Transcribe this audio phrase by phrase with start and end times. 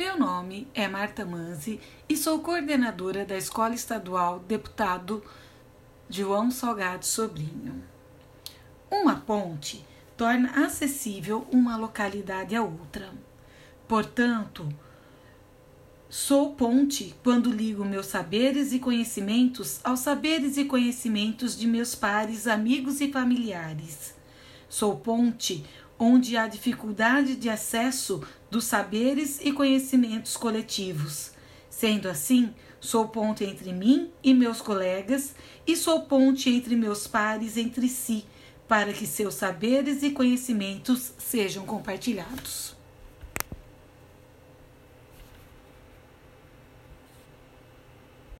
[0.00, 1.78] Meu nome é Marta Manzi
[2.08, 5.22] e sou coordenadora da Escola Estadual Deputado
[6.08, 7.84] João Salgado Sobrinho.
[8.90, 9.84] Uma ponte
[10.16, 13.12] torna acessível uma localidade a outra.
[13.86, 14.66] Portanto,
[16.08, 22.46] sou ponte quando ligo meus saberes e conhecimentos aos saberes e conhecimentos de meus pares,
[22.46, 24.14] amigos e familiares.
[24.66, 25.62] Sou ponte
[26.00, 31.32] onde há dificuldade de acesso dos saberes e conhecimentos coletivos.
[31.68, 35.34] Sendo assim, sou ponte entre mim e meus colegas
[35.66, 38.24] e sou ponte entre meus pares entre si,
[38.66, 42.79] para que seus saberes e conhecimentos sejam compartilhados.